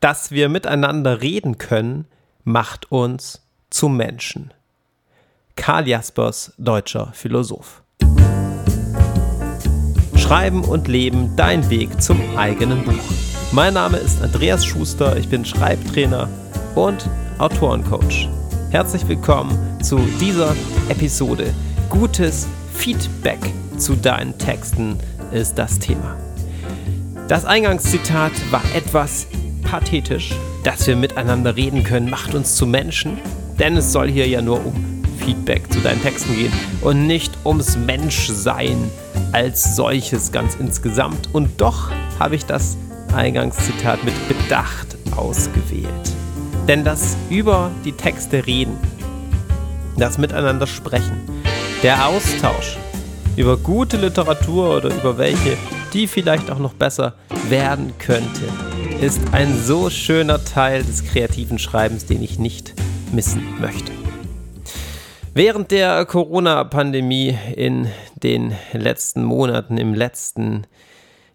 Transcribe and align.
Dass 0.00 0.30
wir 0.30 0.48
miteinander 0.48 1.20
reden 1.20 1.58
können, 1.58 2.06
macht 2.42 2.90
uns 2.90 3.42
zu 3.68 3.90
Menschen. 3.90 4.54
Karl 5.56 5.86
Jaspers, 5.86 6.54
deutscher 6.56 7.12
Philosoph. 7.12 7.82
Schreiben 10.16 10.64
und 10.64 10.88
Leben, 10.88 11.36
dein 11.36 11.68
Weg 11.68 12.00
zum 12.00 12.18
eigenen 12.38 12.82
Buch. 12.82 12.94
Mein 13.52 13.74
Name 13.74 13.98
ist 13.98 14.22
Andreas 14.22 14.64
Schuster, 14.64 15.18
ich 15.18 15.28
bin 15.28 15.44
Schreibtrainer 15.44 16.30
und 16.74 17.06
Autorencoach. 17.36 18.26
Herzlich 18.70 19.06
willkommen 19.06 19.82
zu 19.82 19.98
dieser 20.18 20.56
Episode. 20.88 21.52
Gutes 21.90 22.48
Feedback 22.72 23.40
zu 23.76 23.96
deinen 23.96 24.38
Texten 24.38 24.98
ist 25.30 25.58
das 25.58 25.78
Thema. 25.78 26.16
Das 27.28 27.44
Eingangszitat 27.44 28.32
war 28.50 28.62
etwas 28.74 29.26
pathetisch. 29.70 30.34
Dass 30.64 30.86
wir 30.86 30.96
miteinander 30.96 31.56
reden 31.56 31.84
können, 31.84 32.10
macht 32.10 32.34
uns 32.34 32.56
zu 32.56 32.66
Menschen, 32.66 33.18
denn 33.58 33.76
es 33.76 33.92
soll 33.92 34.10
hier 34.10 34.26
ja 34.26 34.42
nur 34.42 34.64
um 34.64 35.02
Feedback 35.24 35.72
zu 35.72 35.80
deinen 35.80 36.02
Texten 36.02 36.34
gehen 36.34 36.52
und 36.80 37.06
nicht 37.06 37.32
ums 37.44 37.76
Menschsein 37.76 38.90
als 39.32 39.76
solches 39.76 40.32
ganz 40.32 40.56
insgesamt. 40.56 41.28
Und 41.32 41.60
doch 41.60 41.90
habe 42.18 42.34
ich 42.34 42.46
das 42.46 42.76
Eingangszitat 43.14 44.02
mit 44.02 44.14
Bedacht 44.28 44.96
ausgewählt. 45.16 45.86
Denn 46.66 46.84
das 46.84 47.16
über 47.28 47.70
die 47.84 47.92
Texte 47.92 48.46
reden, 48.46 48.76
das 49.96 50.18
Miteinander 50.18 50.66
sprechen, 50.66 51.20
der 51.82 52.06
Austausch 52.06 52.76
über 53.36 53.56
gute 53.56 53.96
Literatur 53.96 54.76
oder 54.78 54.88
über 54.94 55.16
welche, 55.16 55.56
die 55.92 56.06
vielleicht 56.06 56.50
auch 56.50 56.58
noch 56.58 56.74
besser 56.74 57.14
werden 57.48 57.92
könnte, 57.98 58.42
ist 59.00 59.32
ein 59.32 59.56
so 59.56 59.88
schöner 59.88 60.44
Teil 60.44 60.84
des 60.84 61.06
kreativen 61.06 61.58
Schreibens, 61.58 62.04
den 62.04 62.22
ich 62.22 62.38
nicht 62.38 62.74
missen 63.12 63.58
möchte. 63.58 63.92
Während 65.32 65.70
der 65.70 66.04
Corona-Pandemie 66.04 67.34
in 67.56 67.88
den 68.22 68.54
letzten 68.74 69.24
Monaten, 69.24 69.78
im 69.78 69.94
letzten 69.94 70.66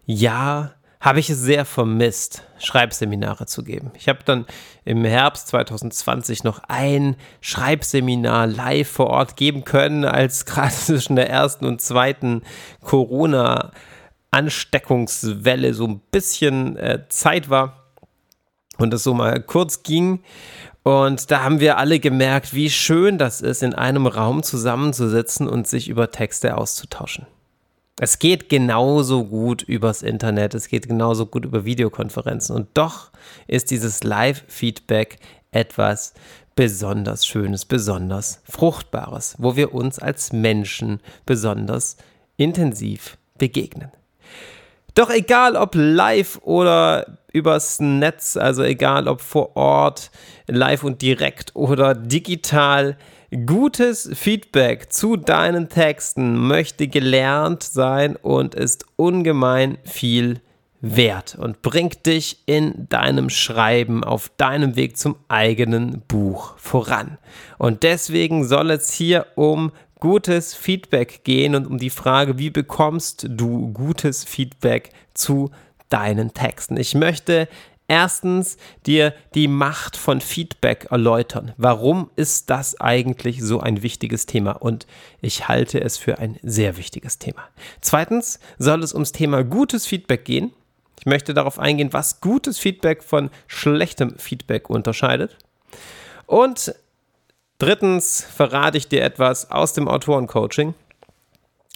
Jahr, 0.04 0.74
habe 1.00 1.18
ich 1.18 1.28
es 1.28 1.40
sehr 1.40 1.64
vermisst, 1.64 2.44
Schreibseminare 2.58 3.46
zu 3.46 3.64
geben. 3.64 3.90
Ich 3.96 4.08
habe 4.08 4.20
dann 4.24 4.46
im 4.84 5.04
Herbst 5.04 5.48
2020 5.48 6.44
noch 6.44 6.60
ein 6.68 7.16
Schreibseminar 7.40 8.46
live 8.46 8.88
vor 8.88 9.08
Ort 9.08 9.36
geben 9.36 9.64
können, 9.64 10.04
als 10.04 10.46
gerade 10.46 10.70
zwischen 10.72 11.16
der 11.16 11.28
ersten 11.28 11.64
und 11.64 11.80
zweiten 11.80 12.42
Corona-Ansteckungswelle 14.30 15.74
so 15.74 15.86
ein 15.86 16.00
bisschen 16.10 16.76
äh, 16.76 17.04
Zeit 17.08 17.50
war 17.50 17.84
und 18.78 18.92
es 18.92 19.04
so 19.04 19.14
mal 19.14 19.40
kurz 19.42 19.82
ging. 19.82 20.20
Und 20.82 21.30
da 21.30 21.42
haben 21.42 21.60
wir 21.60 21.78
alle 21.78 21.98
gemerkt, 21.98 22.54
wie 22.54 22.70
schön 22.70 23.18
das 23.18 23.40
ist, 23.40 23.62
in 23.62 23.74
einem 23.74 24.06
Raum 24.06 24.42
zusammenzusitzen 24.42 25.48
und 25.48 25.66
sich 25.66 25.88
über 25.88 26.10
Texte 26.10 26.56
auszutauschen. 26.56 27.26
Es 27.98 28.18
geht 28.18 28.48
genauso 28.50 29.24
gut 29.24 29.62
übers 29.62 30.02
Internet, 30.02 30.54
es 30.54 30.68
geht 30.68 30.86
genauso 30.86 31.26
gut 31.26 31.46
über 31.46 31.64
Videokonferenzen. 31.64 32.54
Und 32.54 32.68
doch 32.74 33.10
ist 33.46 33.70
dieses 33.70 34.04
Live-Feedback 34.04 35.18
etwas 35.50 36.12
besonders 36.54 37.26
Schönes, 37.26 37.64
besonders 37.64 38.42
Fruchtbares, 38.44 39.34
wo 39.38 39.56
wir 39.56 39.74
uns 39.74 39.98
als 39.98 40.32
Menschen 40.32 41.00
besonders 41.24 41.96
intensiv 42.36 43.16
begegnen. 43.38 43.90
Doch 44.96 45.10
egal 45.10 45.56
ob 45.56 45.74
live 45.74 46.40
oder 46.42 47.18
übers 47.30 47.80
Netz, 47.80 48.38
also 48.38 48.62
egal 48.62 49.08
ob 49.08 49.20
vor 49.20 49.54
Ort, 49.54 50.10
live 50.46 50.84
und 50.84 51.02
direkt 51.02 51.54
oder 51.54 51.94
digital, 51.94 52.96
gutes 53.44 54.08
Feedback 54.14 54.90
zu 54.90 55.18
deinen 55.18 55.68
Texten 55.68 56.46
möchte 56.46 56.88
gelernt 56.88 57.62
sein 57.62 58.16
und 58.16 58.54
ist 58.54 58.86
ungemein 58.96 59.76
viel 59.84 60.40
wert 60.80 61.36
und 61.38 61.60
bringt 61.60 62.06
dich 62.06 62.42
in 62.46 62.88
deinem 62.88 63.28
Schreiben 63.28 64.02
auf 64.02 64.30
deinem 64.38 64.76
Weg 64.76 64.96
zum 64.96 65.16
eigenen 65.28 66.04
Buch 66.08 66.56
voran. 66.56 67.18
Und 67.58 67.82
deswegen 67.82 68.46
soll 68.46 68.70
es 68.70 68.92
hier 68.92 69.26
um 69.34 69.72
gutes 70.00 70.54
Feedback 70.54 71.24
gehen 71.24 71.54
und 71.54 71.66
um 71.66 71.78
die 71.78 71.90
Frage, 71.90 72.38
wie 72.38 72.50
bekommst 72.50 73.26
du 73.28 73.72
gutes 73.72 74.24
Feedback 74.24 74.90
zu 75.14 75.50
deinen 75.88 76.34
Texten. 76.34 76.76
Ich 76.76 76.94
möchte 76.94 77.48
erstens 77.88 78.56
dir 78.84 79.14
die 79.34 79.48
Macht 79.48 79.96
von 79.96 80.20
Feedback 80.20 80.88
erläutern. 80.90 81.52
Warum 81.56 82.10
ist 82.16 82.50
das 82.50 82.80
eigentlich 82.80 83.42
so 83.42 83.60
ein 83.60 83.82
wichtiges 83.82 84.26
Thema? 84.26 84.52
Und 84.52 84.86
ich 85.20 85.48
halte 85.48 85.80
es 85.80 85.96
für 85.96 86.18
ein 86.18 86.38
sehr 86.42 86.76
wichtiges 86.76 87.18
Thema. 87.18 87.42
Zweitens 87.80 88.40
soll 88.58 88.82
es 88.82 88.92
ums 88.92 89.12
Thema 89.12 89.44
gutes 89.44 89.86
Feedback 89.86 90.24
gehen. 90.24 90.52
Ich 90.98 91.06
möchte 91.06 91.34
darauf 91.34 91.58
eingehen, 91.58 91.92
was 91.92 92.20
gutes 92.20 92.58
Feedback 92.58 93.02
von 93.02 93.30
schlechtem 93.46 94.18
Feedback 94.18 94.68
unterscheidet. 94.68 95.36
Und 96.26 96.74
Drittens 97.58 98.22
verrate 98.22 98.76
ich 98.78 98.88
dir 98.88 99.02
etwas 99.02 99.50
aus 99.50 99.72
dem 99.72 99.88
Autorencoaching. 99.88 100.74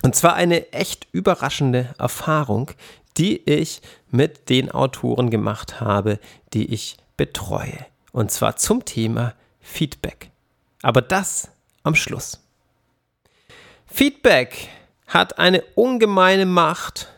Und 0.03 0.15
zwar 0.15 0.35
eine 0.35 0.73
echt 0.73 1.07
überraschende 1.13 1.95
Erfahrung, 1.99 2.71
die 3.17 3.39
ich 3.51 3.83
mit 4.11 4.49
den 4.49 4.71
Autoren 4.71 5.31
gemacht 5.31 5.81
habe, 5.81 6.19
die 6.53 6.73
ich 6.73 6.97
betreue. 7.17 7.87
Und 8.13 8.31
zwar 8.31 8.57
zum 8.57 8.85
Thema 8.85 9.35
Feedback. 9.61 10.31
Aber 10.83 11.03
das 11.03 11.51
am 11.83 11.95
Schluss. 11.95 12.41
Feedback 13.87 14.69
hat 15.07 15.39
eine 15.39 15.63
ungemeine 15.75 16.47
Macht. 16.47 17.09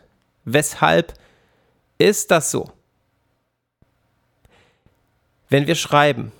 Weshalb 0.45 1.13
ist 1.97 2.31
das 2.31 2.51
so? 2.51 2.71
Wenn 5.49 5.67
wir 5.67 5.75
schreiben, 5.75 6.31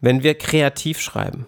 wenn 0.00 0.22
wir 0.22 0.36
kreativ 0.36 1.00
schreiben, 1.00 1.46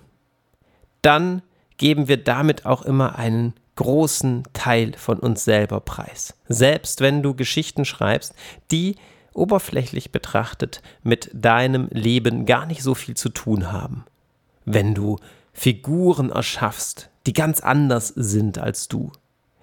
dann 1.03 1.43
geben 1.77 2.09
wir 2.09 2.17
damit 2.19 2.67
auch 2.67 2.83
immer 2.83 3.17
einen 3.17 3.55
großen 3.77 4.43
Teil 4.53 4.93
von 4.97 5.19
uns 5.19 5.45
selber 5.45 5.81
preis. 5.81 6.35
Selbst 6.49 7.01
wenn 7.01 7.23
du 7.23 7.35
Geschichten 7.35 7.85
schreibst, 7.85 8.35
die 8.71 8.97
oberflächlich 9.33 10.13
betrachtet 10.13 10.83
mit 11.03 11.31
deinem 11.33 11.89
Leben 11.91 12.45
gar 12.47 12.67
nicht 12.67 12.83
so 12.83 12.95
viel 12.95 13.17
zu 13.17 13.31
tun 13.31 13.73
haben. 13.73 14.05
Wenn 14.65 14.95
du 14.95 15.19
Figuren 15.53 16.31
erschaffst, 16.31 17.11
die 17.27 17.33
ganz 17.33 17.61
anders 17.61 18.09
sind 18.09 18.59
als 18.59 18.89
du. 18.89 19.13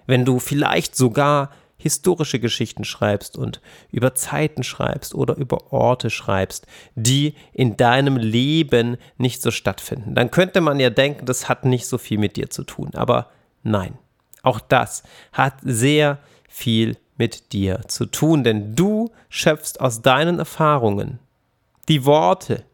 Wenn 0.06 0.24
du 0.24 0.38
vielleicht 0.38 0.96
sogar 0.96 1.50
historische 1.78 2.40
Geschichten 2.40 2.84
schreibst 2.84 3.38
und 3.38 3.60
über 3.90 4.14
Zeiten 4.14 4.64
schreibst 4.64 5.14
oder 5.14 5.36
über 5.36 5.72
Orte 5.72 6.10
schreibst, 6.10 6.66
die 6.96 7.34
in 7.52 7.76
deinem 7.76 8.16
Leben 8.16 8.96
nicht 9.16 9.40
so 9.40 9.50
stattfinden. 9.50 10.14
Dann 10.14 10.30
könnte 10.30 10.60
man 10.60 10.80
ja 10.80 10.90
denken, 10.90 11.24
das 11.24 11.48
hat 11.48 11.64
nicht 11.64 11.86
so 11.86 11.96
viel 11.96 12.18
mit 12.18 12.36
dir 12.36 12.50
zu 12.50 12.64
tun. 12.64 12.90
Aber 12.94 13.30
nein, 13.62 13.96
auch 14.42 14.60
das 14.60 15.04
hat 15.32 15.54
sehr 15.62 16.18
viel 16.48 16.96
mit 17.16 17.52
dir 17.52 17.82
zu 17.86 18.06
tun, 18.06 18.44
denn 18.44 18.74
du 18.74 19.10
schöpfst 19.28 19.80
aus 19.80 20.02
deinen 20.02 20.38
Erfahrungen 20.38 21.20
die 21.88 22.04
Worte, 22.04 22.64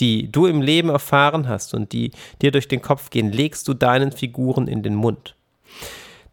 die 0.00 0.30
du 0.30 0.46
im 0.46 0.62
Leben 0.62 0.88
erfahren 0.88 1.48
hast 1.48 1.74
und 1.74 1.92
die 1.92 2.12
dir 2.40 2.50
durch 2.50 2.68
den 2.68 2.82
Kopf 2.82 3.10
gehen, 3.10 3.30
legst 3.30 3.68
du 3.68 3.74
deinen 3.74 4.10
Figuren 4.10 4.66
in 4.66 4.82
den 4.82 4.94
Mund. 4.94 5.36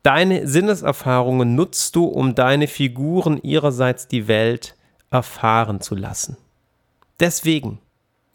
Deine 0.04 0.48
Sinneserfahrungen 0.48 1.56
nutzt 1.56 1.96
du, 1.96 2.06
um 2.06 2.36
deine 2.36 2.68
Figuren 2.68 3.42
ihrerseits 3.42 4.08
die 4.08 4.28
Welt 4.28 4.76
erfahren 5.12 5.82
zu 5.82 5.96
lassen. 5.96 6.38
Deswegen 7.20 7.80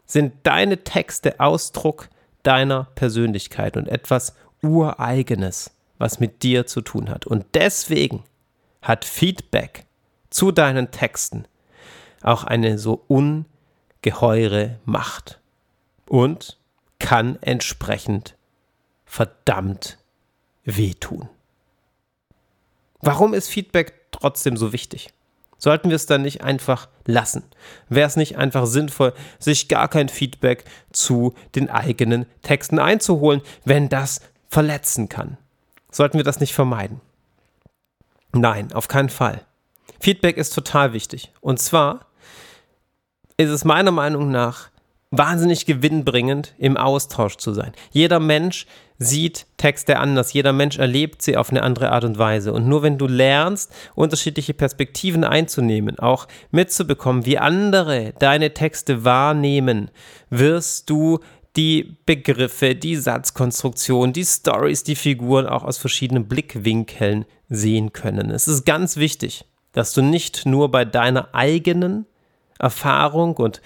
sind 0.07 0.35
deine 0.43 0.85
Texte 0.85 1.41
Ausdruck 1.41 2.09
deiner 2.43 2.89
Persönlichkeit 2.95 3.77
und 3.77 3.89
etwas 3.89 4.35
Ureigenes, 4.63 5.71
was 5.99 6.21
mit 6.21 6.43
dir 6.43 6.67
zu 6.67 6.83
tun 6.83 7.09
hat. 7.09 7.27
Und 7.27 7.47
deswegen 7.55 8.23
hat 8.83 9.05
Feedback 9.05 9.87
zu 10.29 10.53
deinen 10.53 10.91
Texten 10.91 11.47
auch 12.23 12.45
eine 12.45 12.79
so 12.79 13.05
ungeheure 13.09 14.79
Macht 14.85 15.41
und 16.07 16.59
kann 16.99 17.39
entsprechend 17.43 18.37
verdammt 19.05 19.99
wehtun. 20.65 21.29
Warum 23.05 23.35
ist 23.35 23.49
Feedback 23.49 23.93
trotzdem 24.13 24.57
so 24.57 24.73
wichtig? 24.73 25.11
Sollten 25.59 25.89
wir 25.89 25.97
es 25.97 26.07
dann 26.07 26.23
nicht 26.23 26.43
einfach 26.43 26.89
lassen? 27.07 27.43
Wäre 27.89 28.07
es 28.07 28.17
nicht 28.17 28.37
einfach 28.37 28.67
sinnvoll, 28.67 29.15
sich 29.39 29.69
gar 29.69 29.89
kein 29.89 30.09
Feedback 30.09 30.65
zu 30.93 31.35
den 31.55 31.71
eigenen 31.71 32.27
Texten 32.43 32.79
einzuholen, 32.79 33.43
wenn 33.65 33.89
das 33.89 34.21
verletzen 34.49 35.09
kann? 35.09 35.37
Sollten 35.91 36.19
wir 36.19 36.25
das 36.25 36.41
nicht 36.41 36.55
vermeiden? 36.55 37.01
Nein, 38.33 38.73
auf 38.73 38.89
keinen 38.89 39.11
Fall. 39.11 39.43
Feedback 40.01 40.37
ist 40.37 40.55
total 40.55 40.93
wichtig. 40.93 41.33
Und 41.41 41.61
zwar 41.61 42.07
ist 43.37 43.51
es 43.51 43.65
meiner 43.65 43.91
Meinung 43.91 44.31
nach 44.31 44.69
wahnsinnig 45.19 45.67
gewinnbringend, 45.67 46.55
im 46.59 46.77
Austausch 46.77 47.37
zu 47.37 47.53
sein. 47.53 47.73
Jeder 47.91 48.21
Mensch 48.21 48.67
sieht 48.99 49.47
Texte 49.57 49.99
anders, 49.99 50.33
jeder 50.33 50.53
Mensch 50.53 50.79
erlebt 50.79 51.23
sie 51.23 51.37
auf 51.37 51.51
eine 51.51 51.63
andere 51.63 51.91
Art 51.91 52.05
und 52.05 52.19
Weise. 52.19 52.53
Und 52.53 52.69
nur 52.69 52.83
wenn 52.83 52.99
du 52.99 53.07
lernst, 53.07 53.73
unterschiedliche 53.95 54.55
Perspektiven 54.55 55.25
einzunehmen, 55.25 55.99
auch 55.99 56.29
mitzubekommen, 56.51 57.27
wie 57.27 57.39
andere 57.39 58.15
deine 58.19 58.55
Texte 58.55 59.05
wahrnehmen, 59.05 59.91
wirst 60.31 60.91
du 60.91 61.19
die 61.57 61.97
Begriffe, 62.07 62.75
die 62.75 62.97
Satzkonstruktion, 62.97 64.13
die 64.13 64.25
Stories, 64.25 64.83
die 64.83 64.97
Figuren 64.97 65.47
auch 65.47 65.65
aus 65.65 65.79
verschiedenen 65.79 66.27
Blickwinkeln 66.27 67.27
sehen 67.49 67.93
können. 67.93 68.31
Es 68.31 68.49
ist 68.49 68.65
ganz 68.65 68.97
wichtig, 68.97 69.45
dass 69.73 69.93
du 69.93 70.03
nicht 70.03 70.47
nur 70.47 70.71
bei 70.71 70.85
deiner 70.85 71.35
eigenen 71.35 72.07
Erfahrung 72.59 73.37
und 73.37 73.61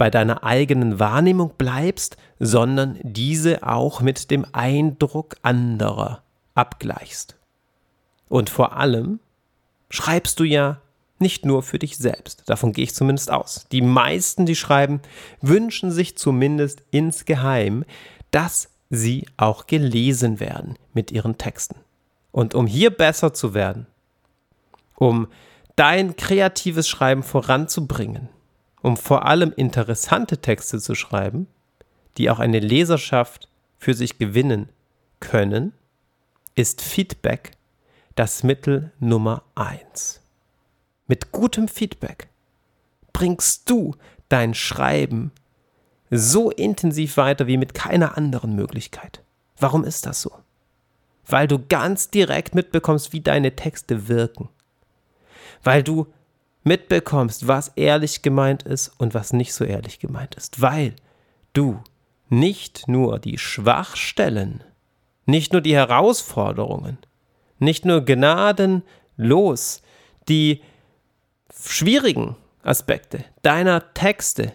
bei 0.00 0.08
deiner 0.08 0.44
eigenen 0.44 0.98
Wahrnehmung 0.98 1.52
bleibst, 1.58 2.16
sondern 2.38 2.98
diese 3.02 3.62
auch 3.68 4.00
mit 4.00 4.30
dem 4.30 4.46
Eindruck 4.52 5.36
anderer 5.42 6.22
abgleichst. 6.54 7.36
Und 8.30 8.48
vor 8.48 8.78
allem 8.78 9.20
schreibst 9.90 10.40
du 10.40 10.44
ja 10.44 10.80
nicht 11.18 11.44
nur 11.44 11.62
für 11.62 11.78
dich 11.78 11.98
selbst. 11.98 12.44
Davon 12.46 12.72
gehe 12.72 12.84
ich 12.84 12.94
zumindest 12.94 13.30
aus. 13.30 13.66
Die 13.72 13.82
meisten, 13.82 14.46
die 14.46 14.56
schreiben, 14.56 15.02
wünschen 15.42 15.90
sich 15.90 16.16
zumindest 16.16 16.82
insgeheim, 16.90 17.84
dass 18.30 18.70
sie 18.88 19.26
auch 19.36 19.66
gelesen 19.66 20.40
werden 20.40 20.78
mit 20.94 21.10
ihren 21.12 21.36
Texten. 21.36 21.76
Und 22.32 22.54
um 22.54 22.66
hier 22.66 22.88
besser 22.88 23.34
zu 23.34 23.52
werden, 23.52 23.86
um 24.94 25.28
dein 25.76 26.16
kreatives 26.16 26.88
Schreiben 26.88 27.22
voranzubringen, 27.22 28.30
um 28.82 28.96
vor 28.96 29.26
allem 29.26 29.52
interessante 29.52 30.38
Texte 30.38 30.80
zu 30.80 30.94
schreiben, 30.94 31.46
die 32.16 32.30
auch 32.30 32.38
eine 32.38 32.60
Leserschaft 32.60 33.48
für 33.78 33.94
sich 33.94 34.18
gewinnen 34.18 34.68
können, 35.20 35.72
ist 36.54 36.82
Feedback 36.82 37.52
das 38.14 38.42
Mittel 38.42 38.92
Nummer 38.98 39.42
eins. 39.54 40.20
Mit 41.06 41.32
gutem 41.32 41.68
Feedback 41.68 42.28
bringst 43.12 43.68
du 43.70 43.94
dein 44.28 44.54
Schreiben 44.54 45.32
so 46.10 46.50
intensiv 46.50 47.16
weiter 47.16 47.46
wie 47.46 47.56
mit 47.56 47.74
keiner 47.74 48.16
anderen 48.16 48.54
Möglichkeit. 48.54 49.22
Warum 49.58 49.84
ist 49.84 50.06
das 50.06 50.22
so? 50.22 50.32
Weil 51.26 51.46
du 51.46 51.64
ganz 51.68 52.10
direkt 52.10 52.54
mitbekommst, 52.54 53.12
wie 53.12 53.20
deine 53.20 53.54
Texte 53.54 54.08
wirken. 54.08 54.48
Weil 55.62 55.82
du 55.82 56.06
mitbekommst, 56.62 57.46
was 57.48 57.68
ehrlich 57.76 58.22
gemeint 58.22 58.62
ist 58.62 58.92
und 58.98 59.14
was 59.14 59.32
nicht 59.32 59.54
so 59.54 59.64
ehrlich 59.64 59.98
gemeint 59.98 60.34
ist, 60.34 60.60
weil 60.60 60.94
du 61.52 61.82
nicht 62.28 62.86
nur 62.86 63.18
die 63.18 63.38
Schwachstellen, 63.38 64.62
nicht 65.26 65.52
nur 65.52 65.62
die 65.62 65.74
Herausforderungen, 65.74 66.98
nicht 67.58 67.84
nur 67.84 68.04
gnadenlos 68.04 69.82
die 70.28 70.62
schwierigen 71.52 72.36
Aspekte 72.62 73.24
deiner 73.42 73.92
Texte 73.94 74.52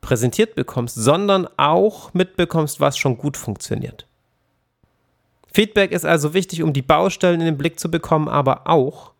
präsentiert 0.00 0.54
bekommst, 0.54 0.96
sondern 0.96 1.48
auch 1.56 2.12
mitbekommst, 2.12 2.80
was 2.80 2.98
schon 2.98 3.16
gut 3.16 3.36
funktioniert. 3.36 4.06
Feedback 5.52 5.92
ist 5.92 6.04
also 6.04 6.34
wichtig, 6.34 6.62
um 6.62 6.72
die 6.72 6.82
Baustellen 6.82 7.40
in 7.40 7.46
den 7.46 7.56
Blick 7.56 7.78
zu 7.78 7.90
bekommen, 7.90 8.28
aber 8.28 8.68
auch, 8.68 9.13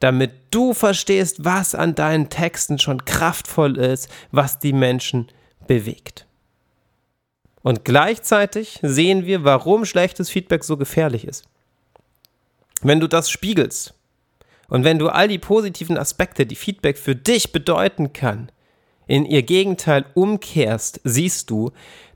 damit 0.00 0.32
du 0.50 0.74
verstehst, 0.74 1.44
was 1.44 1.74
an 1.74 1.94
deinen 1.94 2.28
Texten 2.28 2.78
schon 2.78 3.04
kraftvoll 3.04 3.76
ist, 3.76 4.08
was 4.30 4.58
die 4.58 4.72
Menschen 4.72 5.28
bewegt. 5.66 6.26
Und 7.62 7.84
gleichzeitig 7.84 8.78
sehen 8.82 9.26
wir, 9.26 9.44
warum 9.44 9.84
schlechtes 9.84 10.30
Feedback 10.30 10.64
so 10.64 10.76
gefährlich 10.76 11.26
ist. 11.26 11.44
Wenn 12.80 13.00
du 13.00 13.08
das 13.08 13.30
spiegelst 13.30 13.94
und 14.68 14.84
wenn 14.84 14.98
du 14.98 15.08
all 15.08 15.28
die 15.28 15.38
positiven 15.38 15.98
Aspekte, 15.98 16.46
die 16.46 16.56
Feedback 16.56 16.96
für 16.96 17.16
dich 17.16 17.52
bedeuten 17.52 18.12
kann, 18.12 18.52
in 19.06 19.24
ihr 19.24 19.42
Gegenteil 19.42 20.06
umkehrst, 20.14 21.00
siehst 21.02 21.50
du, 21.50 21.72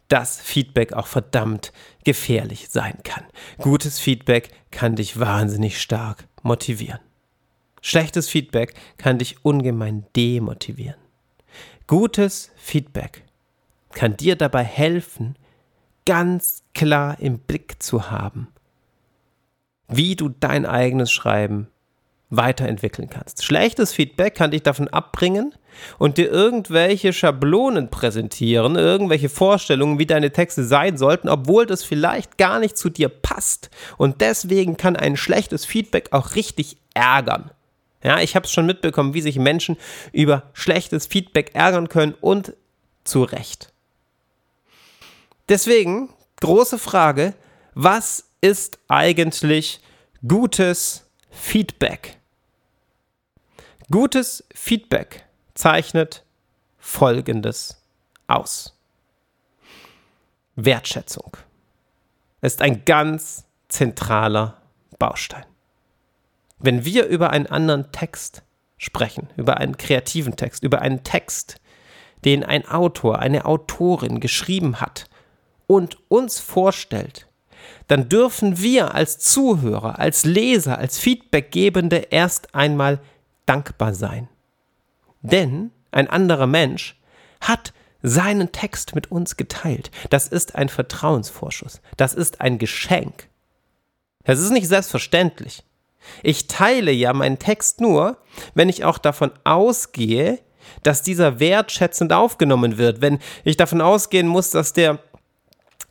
dass 0.08 0.40
Feedback 0.40 0.93
auch 0.93 1.06
verdammt 1.06 1.73
gefährlich 2.05 2.69
sein 2.69 2.99
kann. 3.02 3.25
Gutes 3.58 3.99
Feedback 3.99 4.50
kann 4.70 4.94
dich 4.94 5.19
wahnsinnig 5.19 5.81
stark 5.81 6.28
motivieren. 6.43 7.00
Schlechtes 7.84 8.29
Feedback 8.29 8.75
kann 8.96 9.19
dich 9.19 9.44
ungemein 9.44 10.06
demotivieren. 10.17 11.00
Gutes 11.88 12.52
Feedback 12.56 13.25
kann 13.93 14.17
dir 14.17 14.37
dabei 14.37 14.62
helfen, 14.62 15.37
ganz 16.06 16.62
klar 16.75 17.19
im 17.19 17.40
Blick 17.40 17.82
zu 17.82 18.11
haben, 18.11 18.49
wie 19.88 20.14
du 20.14 20.29
dein 20.29 20.64
eigenes 20.64 21.11
Schreiben 21.11 21.67
weiterentwickeln 22.31 23.11
kannst. 23.11 23.44
Schlechtes 23.44 23.93
Feedback 23.93 24.37
kann 24.37 24.52
dich 24.52 24.62
davon 24.62 24.88
abbringen 24.88 25.52
und 25.99 26.17
dir 26.19 26.31
irgendwelche 26.31 27.12
Schablonen 27.12 27.90
präsentieren, 27.90 28.76
irgendwelche 28.76 29.28
Vorstellungen, 29.28 29.99
wie 29.99 30.06
deine 30.06 30.32
Texte 30.32 30.64
sein 30.64 30.96
sollten, 30.96 31.28
obwohl 31.28 31.67
das 31.67 31.85
vielleicht 31.85 32.38
gar 32.38 32.58
nicht 32.58 32.78
zu 32.78 32.88
dir 32.88 33.11
passt. 33.11 33.70
Und 33.99 34.23
deswegen 34.23 34.76
kann 34.76 34.96
ein 34.96 35.17
schlechtes 35.17 35.67
Feedback 35.67 36.08
auch 36.12 36.37
richtig 36.37 36.78
ärgern. 36.94 37.50
Ja, 38.02 38.20
ich 38.20 38.34
habe 38.34 38.46
es 38.46 38.52
schon 38.52 38.66
mitbekommen, 38.66 39.14
wie 39.14 39.20
sich 39.20 39.37
Menschen 39.38 39.76
über 40.12 40.50
schlechtes 40.52 41.06
Feedback 41.06 41.54
ärgern 41.54 41.88
können 41.88 42.14
und 42.20 42.54
zu 43.04 43.22
Recht. 43.22 43.72
Deswegen, 45.49 46.08
große 46.40 46.78
Frage, 46.78 47.34
was 47.75 48.28
ist 48.40 48.78
eigentlich 48.88 49.81
gutes 50.26 51.08
Feedback? 51.31 52.19
Gutes 53.90 54.44
Feedback 54.54 55.25
zeichnet 55.54 56.25
Folgendes 56.78 57.82
aus. 58.26 58.76
Wertschätzung 60.56 61.37
ist 62.40 62.60
ein 62.60 62.84
ganz 62.84 63.44
zentraler 63.69 64.60
Baustein. 64.99 65.44
Wenn 66.62 66.85
wir 66.85 67.06
über 67.06 67.31
einen 67.31 67.47
anderen 67.47 67.93
Text 67.93 68.43
sprechen, 68.79 69.29
über 69.37 69.59
einen 69.59 69.76
kreativen 69.76 70.37
Text, 70.37 70.62
über 70.62 70.81
einen 70.81 71.05
Text, 71.05 71.61
den 72.25 72.44
ein 72.44 72.67
Autor, 72.67 73.19
eine 73.19 73.44
Autorin 73.44 74.21
geschrieben 74.21 74.81
hat 74.81 75.07
und 75.66 75.99
uns 76.09 76.38
vorstellt, 76.38 77.26
dann 77.88 78.09
dürfen 78.09 78.61
wir 78.61 78.95
als 78.95 79.19
Zuhörer, 79.19 79.99
als 79.99 80.25
Leser, 80.25 80.78
als 80.78 80.99
Feedbackgebende 80.99 81.97
erst 82.11 82.54
einmal 82.54 83.00
dankbar 83.47 83.92
sein. 83.95 84.28
Denn 85.21 85.71
ein 85.90 86.09
anderer 86.09 86.47
Mensch 86.47 87.00
hat 87.40 87.73
seinen 88.02 88.52
Text 88.52 88.95
mit 88.95 89.11
uns 89.11 89.37
geteilt. 89.37 89.90
Das 90.11 90.26
ist 90.28 90.54
ein 90.54 90.69
Vertrauensvorschuss. 90.69 91.81
Das 91.97 92.14
ist 92.14 92.40
ein 92.40 92.59
Geschenk. 92.59 93.28
Das 94.25 94.40
ist 94.40 94.50
nicht 94.50 94.69
selbstverständlich. 94.69 95.64
Ich 96.23 96.47
teile 96.47 96.92
ja 96.92 97.12
meinen 97.12 97.38
Text 97.38 97.80
nur, 97.80 98.18
wenn 98.54 98.68
ich 98.68 98.85
auch 98.85 98.99
davon 98.99 99.32
ausgehe, 99.44 100.38
dass 100.82 101.02
dieser 101.02 101.40
wertschätzend 101.40 102.12
aufgenommen 102.12 102.78
wird. 102.78 103.00
Wenn 103.00 103.18
ich 103.44 103.56
davon 103.56 103.80
ausgehen 103.80 104.26
muss, 104.26 104.50
dass 104.50 104.73
der 104.73 105.00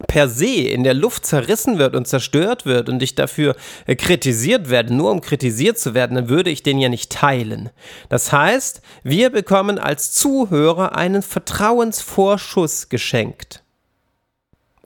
per 0.08 0.28
se 0.28 0.68
in 0.68 0.84
der 0.84 0.94
Luft 0.94 1.26
zerrissen 1.26 1.78
wird 1.78 1.96
und 1.96 2.08
zerstört 2.08 2.66
wird 2.66 2.90
und 2.90 3.04
ich 3.04 3.16
dafür 3.16 3.56
äh, 3.86 3.96
kritisiert 3.96 4.70
werde, 4.70 4.94
nur 4.94 5.12
um 5.12 5.22
kritisiert 5.22 5.78
zu 5.78 5.94
werden, 5.94 6.16
dann 6.16 6.30
würde 6.30 6.50
ich 6.50 6.64
den 6.64 6.80
ja 6.80 6.90
nicht 6.90 7.12
teilen. 7.12 7.70
Das 8.10 8.32
heißt, 8.32 8.82
wir 9.04 9.30
bekommen 9.30 9.78
als 9.78 10.12
Zuhörer 10.12 10.96
einen 10.96 11.22
Vertrauensvorschuss 11.22 12.90
geschenkt. 12.90 13.64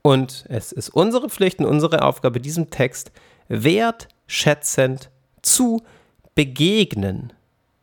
Und 0.01 0.45
es 0.49 0.71
ist 0.71 0.89
unsere 0.89 1.29
Pflicht 1.29 1.59
und 1.59 1.65
unsere 1.65 2.03
Aufgabe, 2.03 2.39
diesem 2.39 2.69
Text 2.69 3.11
wertschätzend 3.47 5.09
zu 5.45 5.83
begegnen 6.35 7.33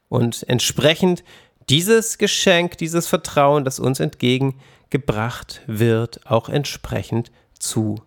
und 0.08 0.44
entsprechend 0.48 1.24
dieses 1.68 2.18
Geschenk, 2.18 2.76
dieses 2.78 3.06
Vertrauen, 3.06 3.64
das 3.64 3.78
uns 3.78 4.00
entgegengebracht 4.00 5.62
wird, 5.66 6.26
auch 6.26 6.48
entsprechend 6.48 7.30
zu 7.58 8.02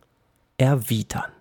erwidern. 0.58 1.32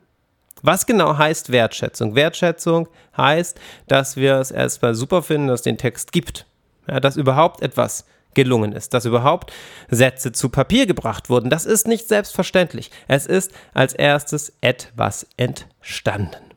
Was 0.62 0.86
genau 0.86 1.18
heißt 1.18 1.52
Wertschätzung? 1.52 2.14
Wertschätzung 2.14 2.88
heißt, 3.16 3.60
dass 3.86 4.16
wir 4.16 4.36
es 4.36 4.50
erstmal 4.50 4.94
super 4.94 5.22
finden, 5.22 5.48
dass 5.48 5.60
es 5.60 5.64
den 5.64 5.76
Text 5.76 6.12
gibt. 6.12 6.46
Ja, 6.88 7.00
dass 7.00 7.16
überhaupt 7.16 7.60
etwas 7.62 8.06
gelungen 8.32 8.72
ist, 8.72 8.94
dass 8.94 9.04
überhaupt 9.04 9.52
Sätze 9.90 10.32
zu 10.32 10.48
Papier 10.48 10.86
gebracht 10.86 11.28
wurden. 11.30 11.50
Das 11.50 11.66
ist 11.66 11.86
nicht 11.86 12.08
selbstverständlich. 12.08 12.90
Es 13.08 13.26
ist 13.26 13.52
als 13.74 13.92
erstes 13.92 14.52
etwas 14.60 15.26
entstanden. 15.36 16.53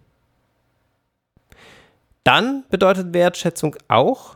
Dann 2.27 2.65
bedeutet 2.69 3.13
Wertschätzung 3.13 3.77
auch, 3.87 4.35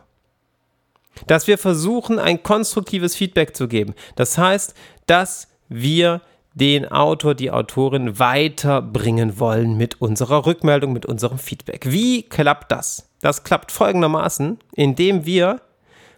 Dass 1.27 1.45
wir 1.45 1.57
versuchen, 1.57 2.19
ein 2.19 2.41
konstruktives 2.41 3.17
Feedback 3.17 3.53
zu 3.53 3.67
geben. 3.67 3.95
Das 4.15 4.37
heißt, 4.37 4.73
dass 5.07 5.49
wir 5.67 6.21
den 6.53 6.89
Autor, 6.89 7.35
die 7.35 7.51
Autorin 7.51 8.17
weiterbringen 8.17 9.37
wollen 9.37 9.75
mit 9.75 9.99
unserer 9.99 10.45
Rückmeldung, 10.45 10.93
mit 10.93 11.05
unserem 11.05 11.37
Feedback. 11.37 11.91
Wie 11.91 12.23
klappt 12.23 12.71
das? 12.71 13.09
Das 13.19 13.43
klappt 13.43 13.73
folgendermaßen, 13.73 14.59
indem 14.73 15.25
wir 15.25 15.59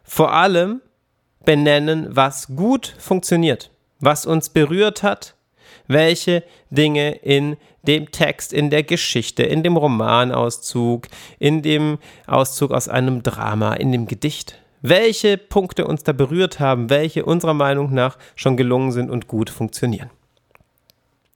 vor 0.04 0.32
allem 0.32 0.80
benennen, 1.44 2.08
was 2.12 2.56
gut 2.56 2.96
funktioniert, 3.00 3.72
was 4.00 4.28
uns 4.28 4.50
berührt 4.50 5.02
hat, 5.02 5.34
welche 5.88 6.44
Dinge 6.70 7.12
in 7.16 7.58
dem 7.84 8.12
Text, 8.12 8.54
in 8.54 8.70
der 8.70 8.84
Geschichte, 8.84 9.44
in 9.44 9.64
dem 9.64 9.78
Romanauszug, 9.78 11.08
in 11.40 11.62
dem 11.62 11.98
Auszug 12.28 12.72
aus 12.72 12.88
einem 12.88 13.24
Drama, 13.24 13.74
in 13.74 13.92
dem 13.92 14.08
Gedicht, 14.08 14.60
welche 14.82 15.38
Punkte 15.38 15.86
uns 15.86 16.04
da 16.04 16.12
berührt 16.12 16.60
haben, 16.60 16.90
welche 16.90 17.26
unserer 17.26 17.54
Meinung 17.54 17.94
nach 17.94 18.18
schon 18.36 18.58
gelungen 18.58 18.92
sind 18.92 19.10
und 19.10 19.28
gut 19.28 19.50
funktionieren. 19.50 20.10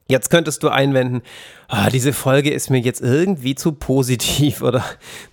Jetzt 0.09 0.29
könntest 0.29 0.63
du 0.63 0.69
einwenden, 0.69 1.21
oh, 1.69 1.89
diese 1.91 2.13
Folge 2.13 2.49
ist 2.51 2.69
mir 2.69 2.79
jetzt 2.79 3.01
irgendwie 3.01 3.55
zu 3.55 3.73
positiv 3.73 4.61
oder 4.61 4.83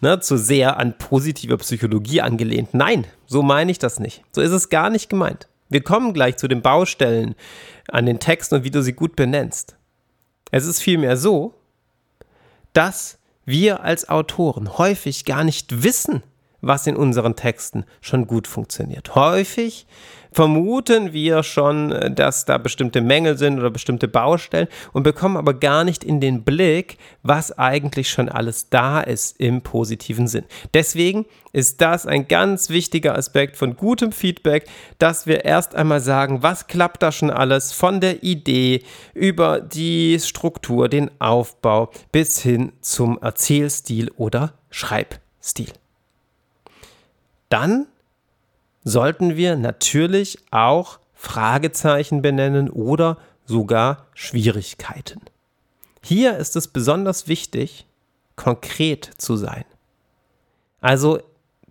ne, 0.00 0.18
zu 0.18 0.36
sehr 0.36 0.78
an 0.78 0.98
positiver 0.98 1.56
Psychologie 1.58 2.20
angelehnt. 2.20 2.74
Nein, 2.74 3.06
so 3.26 3.42
meine 3.42 3.70
ich 3.70 3.78
das 3.78 4.00
nicht. 4.00 4.22
So 4.32 4.40
ist 4.40 4.50
es 4.50 4.70
gar 4.70 4.90
nicht 4.90 5.08
gemeint. 5.08 5.48
Wir 5.74 5.82
kommen 5.82 6.12
gleich 6.12 6.36
zu 6.36 6.46
den 6.46 6.62
Baustellen 6.62 7.34
an 7.88 8.06
den 8.06 8.20
Texten 8.20 8.54
und 8.54 8.64
wie 8.64 8.70
du 8.70 8.80
sie 8.80 8.92
gut 8.92 9.16
benennst. 9.16 9.74
Es 10.52 10.66
ist 10.66 10.80
vielmehr 10.80 11.16
so, 11.16 11.52
dass 12.74 13.18
wir 13.44 13.82
als 13.82 14.08
Autoren 14.08 14.78
häufig 14.78 15.24
gar 15.24 15.42
nicht 15.42 15.82
wissen, 15.82 16.22
was 16.66 16.86
in 16.86 16.96
unseren 16.96 17.36
Texten 17.36 17.84
schon 18.00 18.26
gut 18.26 18.46
funktioniert. 18.46 19.14
Häufig 19.14 19.86
vermuten 20.34 21.12
wir 21.12 21.42
schon, 21.42 21.92
äh, 21.92 22.10
dass 22.10 22.44
da 22.44 22.58
bestimmte 22.58 23.00
Mängel 23.00 23.38
sind 23.38 23.58
oder 23.58 23.70
bestimmte 23.70 24.08
Baustellen 24.08 24.68
und 24.92 25.04
bekommen 25.04 25.36
aber 25.36 25.54
gar 25.54 25.84
nicht 25.84 26.04
in 26.04 26.20
den 26.20 26.42
Blick, 26.42 26.98
was 27.22 27.56
eigentlich 27.56 28.10
schon 28.10 28.28
alles 28.28 28.68
da 28.68 29.00
ist 29.00 29.40
im 29.40 29.62
positiven 29.62 30.26
Sinn. 30.26 30.44
Deswegen 30.74 31.24
ist 31.52 31.80
das 31.80 32.06
ein 32.06 32.26
ganz 32.26 32.68
wichtiger 32.68 33.16
Aspekt 33.16 33.56
von 33.56 33.76
gutem 33.76 34.10
Feedback, 34.10 34.66
dass 34.98 35.26
wir 35.26 35.44
erst 35.44 35.76
einmal 35.76 36.00
sagen, 36.00 36.42
was 36.42 36.66
klappt 36.66 37.02
da 37.02 37.12
schon 37.12 37.30
alles 37.30 37.72
von 37.72 38.00
der 38.00 38.24
Idee 38.24 38.82
über 39.14 39.60
die 39.60 40.18
Struktur, 40.18 40.88
den 40.88 41.10
Aufbau 41.20 41.90
bis 42.10 42.40
hin 42.40 42.72
zum 42.80 43.18
Erzählstil 43.22 44.10
oder 44.16 44.54
Schreibstil. 44.70 45.72
Dann 47.48 47.86
sollten 48.84 49.36
wir 49.36 49.56
natürlich 49.56 50.38
auch 50.50 50.98
Fragezeichen 51.14 52.22
benennen 52.22 52.68
oder 52.68 53.18
sogar 53.46 54.06
Schwierigkeiten. 54.14 55.20
Hier 56.02 56.36
ist 56.36 56.56
es 56.56 56.68
besonders 56.68 57.28
wichtig, 57.28 57.86
konkret 58.36 59.10
zu 59.16 59.36
sein. 59.36 59.64
Also 60.80 61.20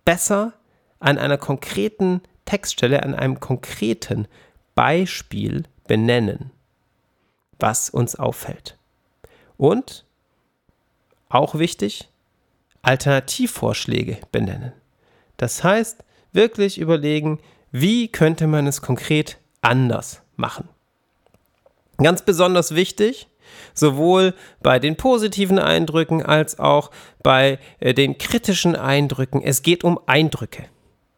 besser 0.04 0.54
an 0.98 1.18
einer 1.18 1.38
konkreten 1.38 2.20
Textstelle, 2.44 3.02
an 3.02 3.14
einem 3.14 3.38
konkreten 3.38 4.26
Beispiel 4.74 5.64
benennen, 5.86 6.50
was 7.58 7.90
uns 7.90 8.16
auffällt. 8.16 8.76
Und 9.56 10.04
auch 11.28 11.54
wichtig, 11.56 12.08
Alternativvorschläge 12.82 14.18
benennen. 14.32 14.72
Das 15.36 15.64
heißt, 15.64 16.04
wirklich 16.32 16.78
überlegen, 16.78 17.40
wie 17.70 18.08
könnte 18.08 18.46
man 18.46 18.66
es 18.66 18.82
konkret 18.82 19.38
anders 19.62 20.22
machen. 20.36 20.68
Ganz 21.96 22.22
besonders 22.22 22.74
wichtig, 22.74 23.28
sowohl 23.72 24.34
bei 24.62 24.78
den 24.78 24.96
positiven 24.96 25.58
Eindrücken 25.58 26.22
als 26.24 26.58
auch 26.58 26.90
bei 27.22 27.58
äh, 27.80 27.94
den 27.94 28.18
kritischen 28.18 28.76
Eindrücken. 28.76 29.42
Es 29.42 29.62
geht 29.62 29.84
um 29.84 29.98
Eindrücke. 30.06 30.64